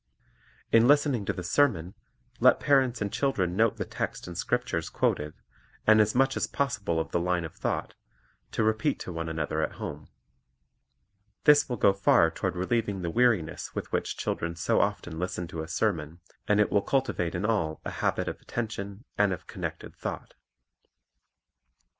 [0.71, 1.93] In listening to the sermon,
[2.39, 5.35] let parents and children note the text and the scriptures quoted,
[5.85, 7.93] and as much as possible of the line of thought,
[8.53, 10.07] to repeat to one another at home.
[11.43, 15.61] This will go far toward relieving the weariness with which children so often listen to
[15.61, 19.95] a sermon, and it will cultivate in all a habit of attention and of connected
[19.95, 20.33] thought.